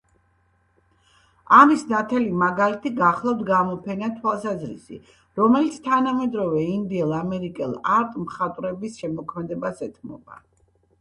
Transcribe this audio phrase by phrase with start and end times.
[1.57, 4.99] ამის ნათელი მაგალითი გახლავთ გამოფენა „თვალსაზრისი“,
[5.43, 10.45] რომელიც თანამედროვე ინდიელ-ამერიკელი არტ მხატვრების შემოქმედებას ეთმობა.